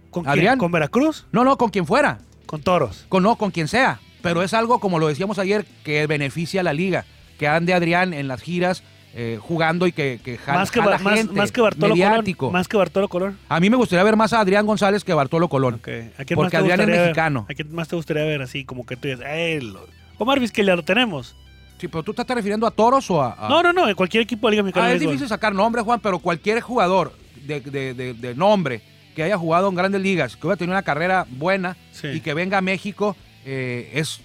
[0.10, 0.28] ¿Con?
[0.28, 0.58] Adrián.
[0.58, 1.26] ¿Con Veracruz?
[1.32, 2.18] No, no, con quien fuera.
[2.48, 3.06] Con toros.
[3.08, 4.02] Con, no, con quien sea.
[4.28, 7.06] Pero es algo, como lo decíamos ayer, que beneficia a la liga.
[7.40, 10.98] Que ande Adrián en las giras eh, jugando y que, que jala, Más que, jala
[11.00, 12.38] más, gente, más que Bartolo mediático.
[12.40, 12.54] Colón.
[12.54, 13.38] Más que Bartolo Colón.
[13.50, 15.76] A mí me gustaría ver más a Adrián González que a Bartolo Colón.
[15.76, 15.88] Ok.
[15.88, 17.00] ¿A quién más Porque te Adrián es ver?
[17.02, 17.46] mexicano.
[17.50, 18.64] ¿A quién más te gustaría ver así?
[18.66, 19.88] Como que tú dices, "Eh, lo-
[20.20, 21.36] Omar Vizquel ya lo tenemos.
[21.80, 23.34] Sí, pero tú te estás refiriendo a toros o a.
[23.40, 23.96] a- No, no, no.
[23.96, 27.14] Cualquier equipo de Liga Mexicana Ah, es difícil sacar nombre, Juan, pero cualquier jugador
[27.46, 28.82] de, de- de- de nombre
[29.16, 32.08] que haya jugado en grandes ligas, que haya tenido una carrera buena Sí.
[32.08, 33.16] y que venga a México,
[33.50, 34.20] eh, es,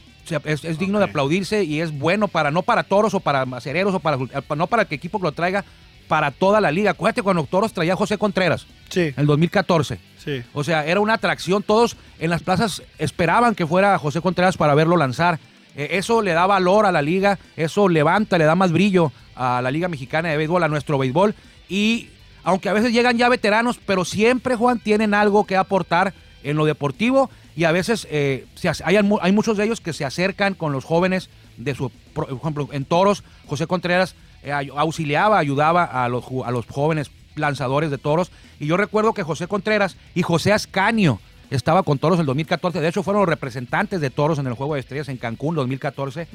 [0.44, 3.94] es, es digno de aplaudirse y es bueno para, no para toros o para acereros
[3.94, 4.18] o para,
[4.56, 5.64] no para que equipo que lo traiga,
[6.08, 6.90] para toda la liga.
[6.90, 9.98] Acuérdate cuando toros traía a José Contreras Sí, en el 2014.
[10.18, 10.42] sí.
[10.52, 11.62] O sea, era una atracción.
[11.62, 15.38] Todos en las plazas esperaban que fuera José Contreras para verlo lanzar.
[15.76, 19.62] Eh, eso le da valor a la liga, eso levanta, le da más brillo a
[19.62, 21.34] la Liga Mexicana de Béisbol, a nuestro béisbol.
[21.68, 22.08] Y
[22.44, 26.64] aunque a veces llegan ya veteranos, pero siempre, Juan, tienen algo que aportar en lo
[26.64, 27.30] deportivo.
[27.54, 30.84] Y a veces eh, se hay, hay muchos de ellos que se acercan con los
[30.84, 36.50] jóvenes de su, por ejemplo, en Toros, José Contreras eh, auxiliaba, ayudaba a los, a
[36.50, 38.30] los jóvenes lanzadores de toros.
[38.58, 42.80] Y yo recuerdo que José Contreras y José Ascanio estaba con toros en el 2014.
[42.80, 46.26] De hecho, fueron los representantes de toros en el Juego de Estrellas en Cancún 2014.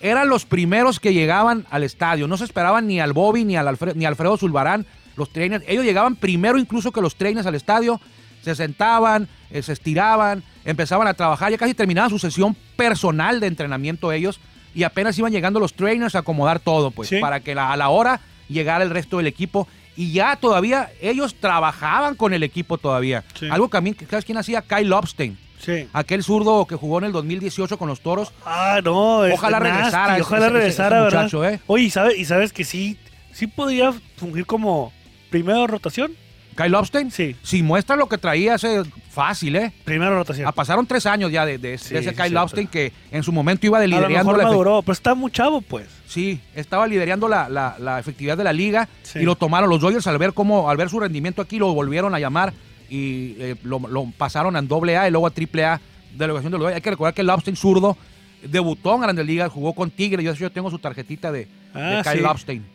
[0.00, 2.26] Eran los primeros que llegaban al estadio.
[2.26, 5.64] No se esperaban ni al Bobby ni al Alfredo, ni Alfredo Zulbarán, los trainers.
[5.68, 8.00] Ellos llegaban primero incluso que los trainers al estadio.
[8.44, 11.50] Se sentaban, eh, se estiraban, empezaban a trabajar.
[11.50, 14.38] Ya casi terminaban su sesión personal de entrenamiento ellos.
[14.74, 17.18] Y apenas iban llegando los trainers a acomodar todo, pues, Sí.
[17.20, 19.66] para que la- a la hora llegara el resto del equipo.
[19.96, 23.22] Y ya todavía ellos trabajaban con el equipo todavía.
[23.38, 23.46] Sí.
[23.50, 24.62] Algo que también, ¿sabes quién hacía?
[24.62, 25.38] Kyle Lobstein.
[25.60, 25.88] Sí.
[25.92, 28.32] Aquel zurdo que jugó en el 2018 con los toros.
[28.44, 29.20] Ah, no.
[29.20, 31.22] Ojalá nasty, regresara ese- Ojalá ese- ese regresara, ¿verdad?
[31.22, 31.60] muchacho, ¿eh?
[31.68, 32.98] Oye, ¿y sabes, y sabes que sí,
[33.32, 34.92] sí podría fungir como
[35.30, 36.12] primera rotación?
[36.54, 37.10] Kyle Lobstein.
[37.10, 37.36] Sí.
[37.42, 39.72] Si muestra lo que traía hace fácil, ¿eh?
[39.84, 40.46] Primera rotación.
[40.48, 42.40] Ah, pasaron tres años ya de, de ese- Sí, de ese sí, Kyle cierto.
[42.40, 45.30] Lobstein que en su momento iba a lo liderando mejor la maduró, pero está muy
[45.30, 45.86] chavo, pues.
[46.06, 49.20] Sí, estaba liderando la, la- la efectividad de la liga Sí.
[49.20, 52.14] y lo tomaron los Dodgers al ver cómo, al ver su rendimiento aquí, lo volvieron
[52.14, 52.52] a llamar
[52.90, 55.80] y eh, lo, lo pasaron a doble A y luego a triple A
[56.16, 56.76] delegación de los Dodgers.
[56.76, 57.96] Hay que recordar que Lobstein zurdo
[58.42, 62.02] debutó en Grandes Ligas, jugó con Tigre, yo, yo tengo su tarjetita de, de Ah,
[62.04, 62.20] Kyle sí.
[62.20, 62.66] Lobstein.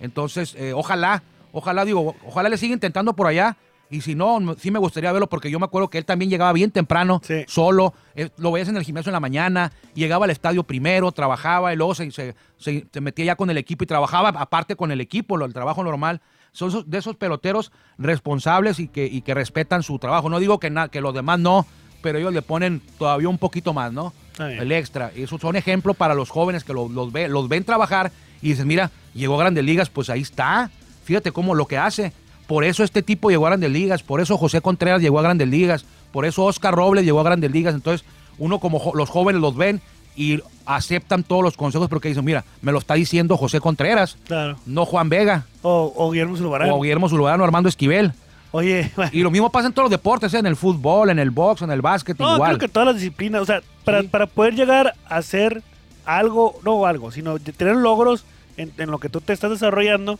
[0.00, 3.56] Entonces, eh, ojalá, ojalá, digo, ojalá le siga intentando por allá.
[3.90, 6.50] Y si no, sí me gustaría verlo porque yo me acuerdo que él también llegaba
[6.54, 7.44] bien temprano, Sí.
[7.46, 7.92] solo.
[8.14, 11.76] eh, lo veías en el gimnasio en la mañana, llegaba al estadio primero, trabajaba y
[11.76, 15.00] luego se, se- se- se metía ya con el equipo y trabajaba aparte con el
[15.02, 16.22] equipo, lo- el trabajo normal.
[16.52, 20.28] Son esos- de esos peloteros responsables y que, y que respetan su trabajo.
[20.28, 21.66] No digo que, na- que los demás no,
[22.02, 24.12] pero ellos le ponen todavía un poquito más, ¿no?
[24.38, 25.12] El extra.
[25.14, 28.10] Y esos son ejemplos para los jóvenes que lo- los, ve- los ven trabajar
[28.40, 30.70] y dicen, mira, llegó a Grandes Ligas, pues ahí está.
[31.04, 32.12] Fíjate cómo lo que hace.
[32.46, 35.48] Por eso este tipo llegó a Grandes Ligas, por eso José Contreras llegó a Grandes
[35.48, 37.74] Ligas, por eso Oscar Robles llegó a Grandes Ligas.
[37.74, 38.06] Entonces,
[38.38, 39.80] uno como jo- los jóvenes los ven
[40.16, 44.58] y aceptan todos los consejos porque dicen, mira, me lo está diciendo José Contreras, Claro.
[44.66, 46.70] no Juan Vega, O, o Guillermo Zulbarán.
[46.70, 48.12] o Guillermo Zulbarán o Armando Esquivel.
[48.50, 50.38] Oye, bueno, Y lo mismo pasa en todos los deportes, ¿eh?
[50.38, 52.50] en el fútbol, en el box, en el básquet, no, igual.
[52.58, 54.08] creo que todas las disciplinas, o sea, para, Sí.
[54.08, 55.62] para poder llegar a hacer
[56.04, 58.24] algo, no algo, sino de tener logros
[58.58, 60.18] en, en lo que tú te estás desarrollando,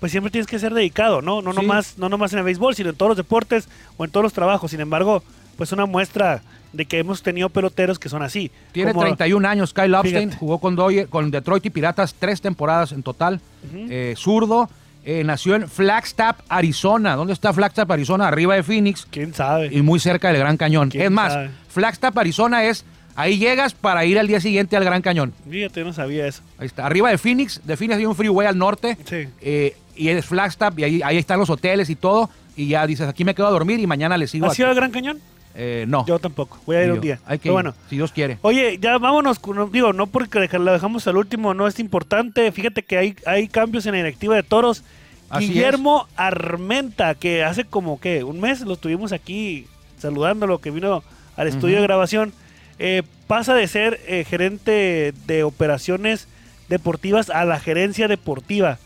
[0.00, 1.40] pues siempre tienes que ser dedicado, ¿no?
[1.42, 1.56] No, Sí.
[1.60, 4.32] nomás, no nomás en el béisbol, sino en todos los deportes o en todos los
[4.32, 4.70] trabajos.
[4.70, 5.22] Sin embargo,
[5.56, 8.50] pues una muestra de que hemos tenido peloteros que son así.
[8.72, 10.36] Tiene Como- 31 años, Kyle Fíjate.
[10.36, 13.40] jugó con, Doye- con Detroit y Piratas tres temporadas en total.
[13.72, 14.68] Eh, zurdo,
[15.04, 17.14] eh, nació en Flagstaff, Arizona.
[17.14, 18.26] ¿Dónde está Flagstaff, Arizona?
[18.26, 19.68] Arriba de Phoenix ¿Quién sabe?
[19.70, 20.88] y muy cerca del Gran Cañón.
[20.90, 21.50] ¿Quién Es más, sabe?
[21.68, 25.32] Flagstaff, Arizona es, ahí llegas para ir al día siguiente al Gran Cañón.
[25.48, 26.42] Fíjate, yo no sabía eso.
[26.58, 28.96] Ahí está, arriba de Phoenix, de Phoenix hay un freeway al norte.
[29.04, 29.28] Sí.
[29.40, 32.28] eh, y es Flagstaff y ahí, ahí están los hoteles y todo.
[32.56, 34.46] Y ya dices, aquí me quedo a dormir y mañana le sigo.
[34.46, 35.20] ¿Has ido al Gran Cañón?
[35.54, 36.04] Eh, no.
[36.06, 36.58] Yo tampoco.
[36.66, 37.20] Voy a ir un día.
[37.26, 37.74] Hay que Pero ir, bueno.
[37.88, 38.38] si Dios quiere.
[38.42, 42.50] Oye, ya vámonos, digo, no porque lo dejamos al último, no es importante.
[42.50, 44.82] Fíjate que hay, hay cambios en la directiva de toros.
[45.30, 49.66] Así Guillermo Armenta, que hace como que un mes lo tuvimos aquí
[49.98, 51.02] saludándolo, que vino
[51.36, 52.32] al estudio de grabación,
[52.78, 56.28] eh, pasa de ser eh, gerente de operaciones
[56.68, 58.78] deportivas a la gerencia deportiva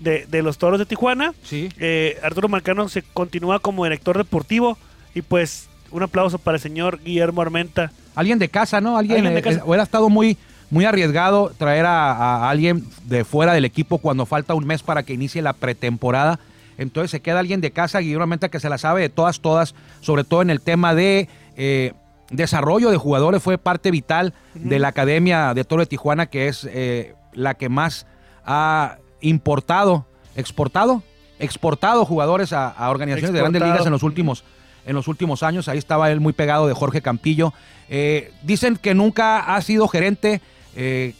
[0.00, 1.34] de, de los toros de Tijuana.
[1.42, 1.68] Sí.
[1.78, 4.78] Eh, Arturo Marcano se continúa como director deportivo
[5.14, 7.90] y pues un aplauso para el señor Guillermo Armenta.
[8.14, 8.98] Alguien de casa, ¿no?
[8.98, 9.64] Alguien, Alguien de casa.
[9.64, 10.36] hubiera estado muy,
[10.70, 15.02] muy arriesgado traer a, a alguien de fuera del equipo cuando falta un mes para
[15.02, 16.38] que inicie la pretemporada.
[16.76, 19.74] Entonces se queda alguien de casa, Guillermo Armenta, que se la sabe de todas, todas,
[20.00, 21.92] sobre todo en el tema de eh,
[22.30, 26.68] desarrollo de jugadores, fue parte vital de la Academia de Toro de Tijuana, que es
[26.70, 28.06] eh, la que más
[28.44, 31.02] ha importado, exportado,
[31.38, 34.44] exportado jugadores a, a organizaciones de grandes ligas en los últimos
[34.86, 35.68] en los últimos años.
[35.68, 37.52] Ahí estaba él muy pegado de Jorge Campillo.
[37.90, 40.40] Eh, dicen que nunca ha sido gerente.
[40.74, 41.14] eh,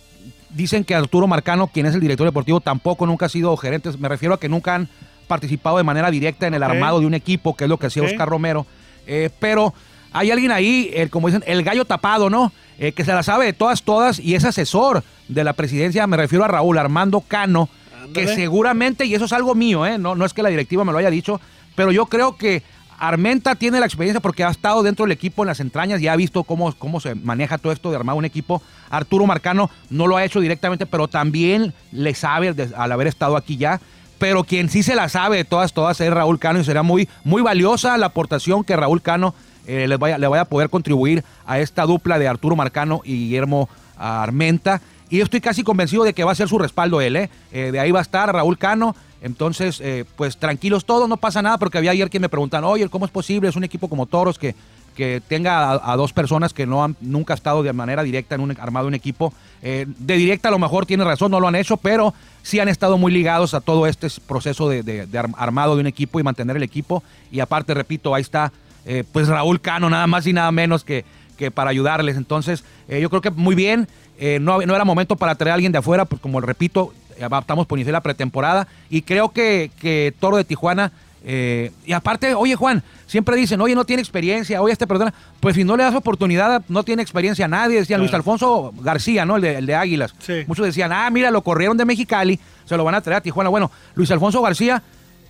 [0.50, 3.90] dicen que Arturo Marcano, quien es el director deportivo, tampoco nunca ha sido gerente.
[3.98, 4.88] Me refiero a que nunca han
[5.26, 8.02] participado de manera directa en el armado de un equipo, que es lo que hacía.
[8.02, 8.66] Oscar Romero.
[9.06, 9.74] Eh, pero
[10.12, 12.52] hay alguien ahí, eh, como dicen, el gallo tapado, ¿no?
[12.78, 16.06] Eh, que se la sabe de todas, todas y es asesor de la presidencia.
[16.06, 17.68] Me refiero a Raúl Armando Cano,
[18.14, 19.98] que seguramente, y eso es algo mío, ¿eh?
[19.98, 21.40] no, no es que la directiva me lo haya dicho,
[21.74, 22.62] pero yo creo que
[22.98, 26.16] Armenta tiene la experiencia porque ha estado dentro del equipo en las entrañas y ha
[26.16, 28.62] visto cómo, cómo se maneja todo esto de armar un equipo.
[28.90, 33.56] Arturo Marcano no lo ha hecho directamente, pero también le sabe al haber estado aquí
[33.56, 33.80] ya.
[34.18, 37.08] Pero quien sí se la sabe de todas, todas es Raúl Cano y será muy,
[37.22, 39.32] muy valiosa la aportación que Raúl Cano
[39.68, 43.12] eh, le, vaya, le vaya a poder contribuir a esta dupla de Arturo Marcano y
[43.12, 44.80] Guillermo Armenta.
[45.10, 47.30] Y yo estoy casi convencido de que va a ser su respaldo él, ¿eh?
[47.52, 48.96] Eh, de ahí va a estar Raúl Cano.
[49.22, 52.88] Entonces, eh, pues tranquilos todos, no pasa nada, porque había ayer quien me preguntan, oye,
[52.88, 53.48] ¿cómo es posible?
[53.48, 54.54] Es un equipo como Toros que,
[54.94, 58.56] que tenga a, dos personas que no han nunca estado de manera directa en un
[58.60, 59.32] armado un equipo.
[59.60, 62.96] De directa a lo mejor tiene razón, no lo han hecho, pero sí han estado
[62.96, 66.22] muy ligados a todo este proceso de, de- de arm- armado de un equipo y
[66.22, 67.02] mantener el equipo.
[67.32, 68.52] Y aparte, repito, ahí está
[68.86, 71.04] eh, pues Raúl Cano, nada más y nada menos que,
[71.36, 72.16] que para ayudarles.
[72.16, 73.88] Entonces, eh, yo creo que muy bien.
[74.20, 77.66] Eh, no, no era momento para traer a alguien de afuera, pues como repito, estamos
[77.66, 78.66] por iniciar la pretemporada.
[78.90, 80.90] Y creo que, que Toro de Tijuana.
[81.24, 85.14] eh, y aparte, oye Juan, siempre dicen, oye, no tiene experiencia, oye, este perdona.
[85.40, 87.78] Pues si no le das oportunidad, no tiene experiencia nadie.
[87.78, 88.12] Decían Luis.
[88.12, 89.36] Alfonso García, ¿no?
[89.36, 90.14] El de, el de Águilas.
[90.18, 90.44] Sí.
[90.48, 93.50] Muchos decían, ah, mira, lo corrieron de Mexicali, se lo van a traer a Tijuana.
[93.50, 94.82] Bueno, Luis Alfonso García,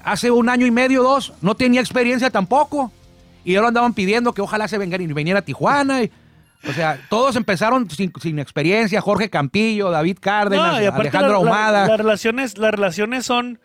[0.03, 2.91] hace un año y medio, dos, no tenía experiencia tampoco.
[3.49, 6.03] Y ahora andaban pidiendo que ojalá se venga y viniera a Tijuana.
[6.03, 6.11] y-
[6.69, 9.01] o sea, todos empezaron sin, sin experiencia.
[9.01, 11.87] Jorge Campillo, David Cárdenas, No, Alejandro la- la- Ahumada.
[11.89, 13.61] las relaciones, las relaciones son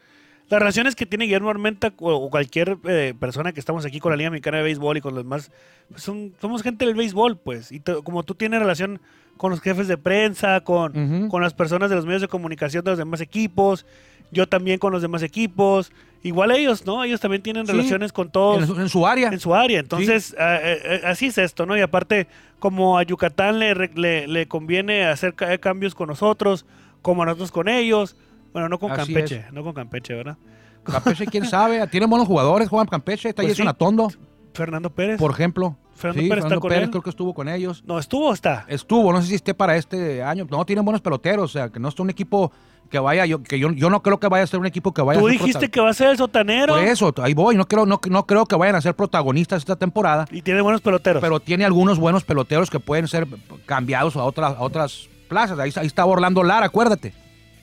[0.50, 4.18] las relaciones que tiene Guillermo Armenta o, cualquier eh, persona que estamos aquí con la
[4.18, 5.52] Liga Mexicana de Béisbol y con los demás,
[5.90, 7.72] pues son, somos gente del béisbol, pues.
[7.72, 9.02] Y como tú tienes relación
[9.38, 12.92] con los jefes de prensa, con, con las personas de los medios de comunicación de
[12.92, 13.86] los demás equipos,
[14.32, 15.92] yo también con los demás equipos.
[16.24, 17.04] Igual ellos, ¿no?
[17.04, 19.28] Ellos también tienen Sí, relaciones con todos en, su, en su área.
[19.30, 19.80] en su área.
[19.82, 21.76] Entonces, ah, eh, eh, así es esto, ¿no?
[21.78, 22.28] Y aparte,
[22.60, 26.66] como a Yucatán le, le, le conviene hacer ca- cambios con nosotros,
[27.02, 28.16] como a nosotros con ellos.
[28.54, 30.38] Bueno, no con Así Campeche, no con Campeche, ¿verdad?
[30.84, 31.86] Campeche, quién sabe.
[31.88, 33.30] Tiene buenos jugadores, Juan Campeche.
[33.30, 33.70] Está Pues Jason sí.
[33.70, 34.10] Atondo,
[34.54, 35.18] Fernando Pérez.
[35.20, 35.76] por ejemplo.
[35.96, 36.90] Fernando Sí, Pérez está Fernando con Pérez él.
[36.92, 37.84] creo que estuvo con ellos.
[37.86, 38.66] No, estuvo o está.
[38.68, 40.48] Estuvo, no sé si esté para este año.
[40.50, 41.52] No, tienen buenos peloteros.
[41.52, 42.52] O sea, que no es un equipo
[42.90, 43.26] que vaya.
[43.26, 45.28] Yo, que yo, yo no creo que vaya a ser un equipo que vaya Tú
[45.28, 46.74] a ser dijiste que va a ser el sotanero.
[46.76, 47.56] Por eso, ahí voy.
[47.56, 50.26] No creo, no, no creo que vayan a ser protagonistas esta temporada.
[50.32, 51.22] Y tiene buenos peloteros.
[51.22, 53.28] pero tiene algunos buenos peloteros que pueden ser
[53.66, 55.58] cambiados a otras, a otras plazas.
[55.60, 57.14] Ahí, ahí estaba Orlando Lara, acuérdate.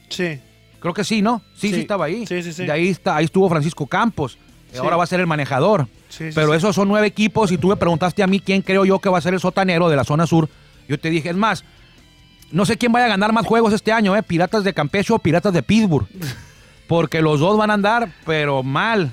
[0.09, 0.41] sí.
[0.81, 1.43] Creo que sí, ¿no?
[1.53, 1.81] Sí, sí, Sí.
[1.83, 2.27] estaba ahí.
[2.27, 2.65] Sí, sí, sí.
[2.65, 4.39] De ahí, está, ahí estuvo Francisco Campos.
[4.73, 4.79] Sí.
[4.79, 5.87] Ahora va a ser el manejador.
[6.09, 8.85] Sí, sí, pero esos son nueve equipos y tú me preguntaste a mí quién creo
[8.85, 10.49] yo que va a ser el sotanero de la zona sur.
[10.89, 11.65] Yo te dije, es más,
[12.53, 14.23] no sé quién vaya a ganar más juegos este año, ¿eh?
[14.23, 16.07] Piratas de Campeche o Piratas de Pittsburgh.
[16.89, 19.13] Porque los dos van a andar, pero mal.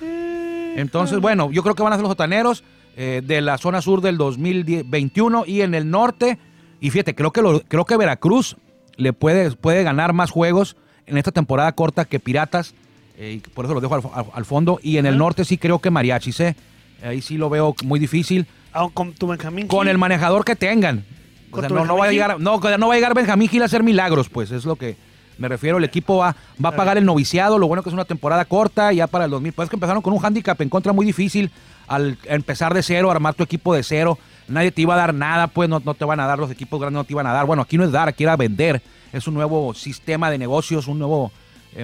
[0.76, 2.64] Entonces, bueno, yo creo que van a ser los sotaneros
[2.96, 6.38] eh, de la zona sur del 2021 y en el norte.
[6.80, 8.58] Y fíjate, creo que, lo- creo que Veracruz
[8.96, 12.74] le puede, puede ganar más juegos en esta temporada corta que Piratas.
[13.18, 14.80] Eh, y por eso lo dejo al, al- al fondo.
[14.82, 16.56] Y en el norte sí creo que Mariachis, ¿eh?
[17.04, 18.46] Ahí sí lo veo muy difícil.
[18.74, 19.68] Ah, con tu Benjamín.
[19.68, 19.90] Con Gil.
[19.90, 21.04] el manejador que tengan.
[21.50, 23.48] O ¿Con sea, tu no, no va a llegar, no, no va a llegar Benjamín
[23.50, 24.96] Gil a hacer milagros, pues es lo que
[25.38, 25.78] me refiero.
[25.78, 28.92] El equipo va, va a pagar el noviciado, lo bueno que es una temporada corta,
[28.94, 29.54] ya para el 2000.
[29.54, 31.52] Pues es que empezaron con un hándicap en contra muy difícil
[31.88, 34.18] al empezar de cero, armar tu equipo de cero.
[34.48, 36.80] Nadie te iba a dar nada, pues no, no te van a dar, los equipos
[36.80, 37.46] grandes no te iban a dar.
[37.46, 38.82] Bueno, aquí no es dar, aquí era vender.
[39.14, 41.32] Es un nuevo sistema de negocios, un nuevo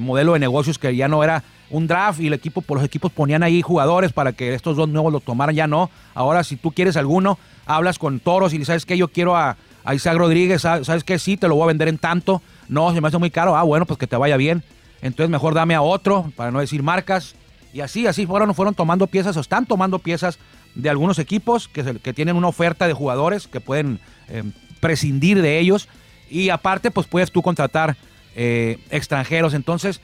[0.02, 3.12] modelo de negocios que ya no era un draft y el equipo, por los equipos
[3.12, 5.90] ponían ahí jugadores para que estos dos nuevos lo tomaran, ya no.
[6.14, 9.96] Ahora si tú quieres alguno, hablas con toros y sabes que yo quiero a, a
[9.96, 12.42] Isaac Rodríguez, sa- sabes que sí, te lo voy a vender en tanto.
[12.70, 14.64] No, se me hace muy caro, ah, bueno, pues que te vaya bien.
[15.02, 17.36] Entonces mejor dame a otro, para no decir marcas.
[17.74, 20.38] Y así, así fueron, fueron tomando piezas o están tomando piezas
[20.76, 24.44] de algunos equipos que tienen una oferta de jugadores que pueden eh,
[24.80, 25.88] prescindir de ellos.
[26.30, 27.98] Y aparte, pues puedes tú contratar
[28.36, 29.54] eh, extranjeros.
[29.54, 30.02] Entonces,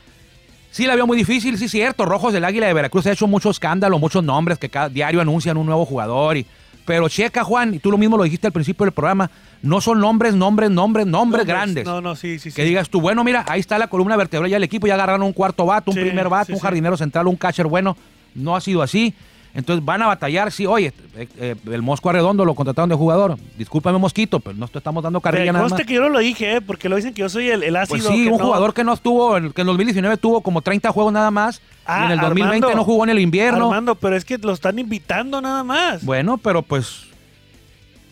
[0.72, 2.06] sí la veo muy difícil, sí cierto.
[2.06, 5.58] Rojos del Águila de Veracruz ha hecho mucho escándalo, muchos nombres que cada diario anuncian
[5.58, 6.38] un nuevo jugador.
[6.38, 6.46] Y,
[6.86, 9.30] pero checa, Juan, y tú lo mismo lo dijiste al principio del programa,
[9.62, 11.86] no son nombres, nombres, nombres, nombres grandes.
[11.86, 12.56] No, no, sí, sí, sí.
[12.56, 15.24] Que digas tú, bueno, mira, ahí está la columna vertebral ya el equipo, ya agarraron
[15.24, 17.96] un cuarto vato, un Sí, primer vato, sí, un jardinero central, un catcher bueno.
[18.36, 19.13] No ha sido así.
[19.54, 23.36] Entonces van a batallar, sí, oye, eh, eh, el Mosco Arredondo lo contrataron de jugador.
[23.58, 25.82] Discúlpame, Mosquito, pero no te estamos dando carrilla nada más.
[25.86, 26.62] que yo no lo dije, ¿eh?
[26.62, 27.98] porque lo dicen que yo soy el, el ácido.
[27.98, 30.62] Pues sí, que un no- jugador que no estuvo, en- que en 2019 tuvo como
[30.62, 31.62] 30 juegos nada más.
[31.86, 32.76] Ah, y en el 2020 Armando.
[32.78, 33.66] no jugó en el invierno.
[33.66, 36.06] Armando, pero es que lo están invitando nada más.
[36.06, 37.06] Bueno, pero pues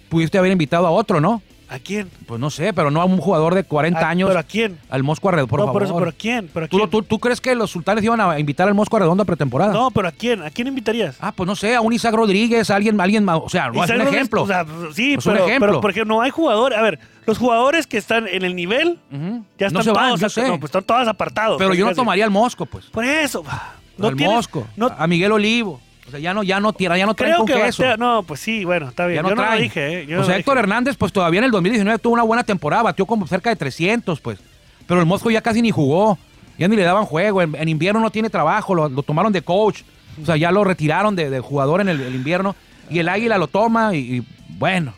[0.10, 1.42] pudiste haber invitado a otro, ¿no?
[1.70, 2.10] ¿A quién?
[2.26, 4.30] Pues no sé, pero no a un jugador de 40 ¿A- años.
[4.30, 4.78] ¿Pero a quién?
[4.90, 5.74] Al Mosco Arredondo, por no, favor.
[5.82, 6.50] por eso, ¿pero a quién?
[6.54, 6.90] ¿Pero a ¿Tú, quién?
[6.90, 9.74] tú, tú crees que los sultanes iban a invitar al Mosco Arredondo a pretemporada?
[9.74, 10.42] No, pero ¿a quién?
[10.44, 11.18] ¿A quién invitarías?
[11.20, 13.40] Ah, pues no sé, a un Isaac Rodríguez, a alguien, a alguien más.
[13.44, 14.44] O sea, no es un ejemplo.
[14.44, 15.68] O sea, sí, Pues un pero, ejemplo.
[15.68, 16.78] pero porque no hay jugadores.
[16.78, 19.00] A ver, los jugadores que están en el nivel
[19.58, 20.48] ya No están van, todos, sé.
[20.48, 21.58] no, pues están todos apartados.
[21.58, 22.86] pero yo no tomaría al Mosco, pues.
[22.86, 23.44] Por eso.
[23.98, 24.68] No al tiene- Mosco.
[24.78, 25.82] No, a Miguel Olivo.
[26.08, 27.84] O sea, ya no, ya no tira, ya no traen creo con que queso.
[27.84, 29.18] batea- No, pues sí, bueno, está bien.
[29.18, 30.06] Ya no yo no lo dije, ¿eh?
[30.08, 30.64] Yo o sea, Héctor dije.
[30.64, 34.20] Hernández, pues todavía en el 2019 tuvo una buena temporada, batió como cerca de 300,
[34.22, 34.40] pues.
[34.88, 36.18] Pero el Mosco ya casi ni jugó,
[36.58, 37.42] ya ni le daban juego.
[37.42, 39.82] En, en invierno no tiene trabajo, lo, lo tomaron de coach.
[40.22, 42.56] O sea, ya lo retiraron de, de jugador en el, el invierno.
[42.90, 44.94] Y el Águila lo toma y, y, bueno.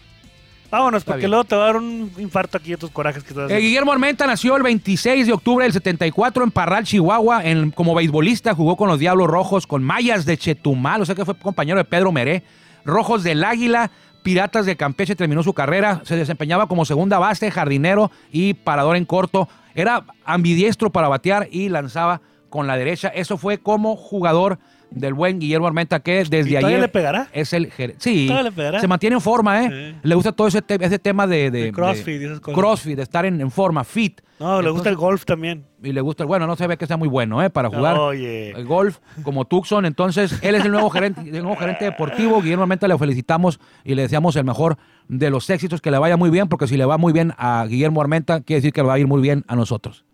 [0.71, 3.49] Vámonos, porque luego te va a dar un infarto aquí de tus corajes que estás
[3.49, 7.43] Eh, Guillermo Armenta nació el 26 de octubre del 74 en Parral, Chihuahua.
[7.43, 11.25] En- como beisbolista jugó con los Diablos Rojos, con Mayas de Chetumal, o sea que
[11.25, 12.43] fue compañero de Pedro Meré.
[12.85, 13.89] Rojos del Águila,
[14.21, 16.01] Piratas de Campeche terminó su carrera.
[16.03, 19.49] Se desempeñaba como segunda base, jardinero y parador en corto.
[19.73, 23.07] Era ambidiestro para batear y lanzaba con la derecha.
[23.07, 24.59] Eso fue como jugador
[24.91, 27.27] del buen Guillermo Armenta, que desde ¿Y todavía ayer le pegará?
[27.33, 28.01] es el gerente.
[28.03, 28.79] Sí, ¿Todavía le pegará?
[28.79, 29.91] se mantiene en forma, ¿eh?
[29.93, 29.99] Sí.
[30.03, 32.59] Le gusta todo ese, te- ese tema de, de- De crossfit de- esas cosas.
[32.59, 34.21] crossfit, de estar en, en forma, fit.
[34.39, 35.65] No, le gusta el golf también.
[35.83, 37.49] Y le gusta el bueno, no se ve que sea muy bueno, ¿eh?
[37.49, 38.51] Para jugar Oye.
[38.51, 39.85] el golf como Tucson.
[39.85, 42.41] Entonces, él es el nuevo gerente, el nuevo gerente deportivo.
[42.41, 44.77] Guillermo Armenta le felicitamos y le deseamos el mejor
[45.09, 47.65] de los éxitos, que le vaya muy bien, porque si le va muy bien a
[47.67, 50.05] Guillermo Armenta, quiere decir que le va a ir muy bien a nosotros.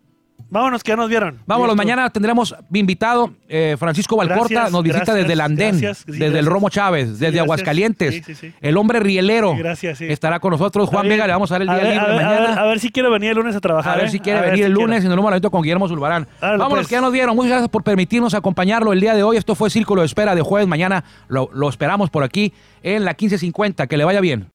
[0.48, 1.40] Vámonos, que ya nos vieron.
[1.44, 1.76] Vámonos, Listo.
[1.76, 6.18] mañana tendremos invitado eh, Francisco Valcorta, Gracias, nos visita gracias, desde el Andén, gracias, sí,
[6.18, 6.46] desde el.
[6.46, 7.42] Romo Chávez, desde gracias.
[7.42, 8.14] Aguascalientes.
[8.14, 8.52] Sí, sí, sí.
[8.60, 10.06] El hombre rielero Sí, gracias, sí.
[10.08, 10.88] estará con nosotros.
[10.88, 11.08] Juan.
[11.08, 12.36] Vega, le vamos a dar el día ver, libre a ver, mañana.
[12.36, 13.94] A ver, a ver si quiere venir el lunes a trabajar.
[13.94, 14.10] A ver ¿eh?
[14.10, 16.28] si quiere venir si el lunes y nos vemos momento con Guillermo Zulbarán.
[16.40, 16.88] Árale, Vámonos, pues.
[16.88, 17.34] que ya nos dieron.
[17.34, 19.36] Muchas gracias por permitirnos acompañarlo el día de hoy.
[19.36, 20.68] Esto fue Círculo de Espera de jueves.
[20.68, 22.52] Mañana lo, lo esperamos por aquí
[22.84, 23.88] en la 1550.
[23.88, 24.48] Que le vaya bien.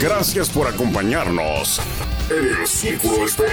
[0.00, 1.80] Gracias por acompañarnos
[2.30, 3.52] en el Círculo de Espera.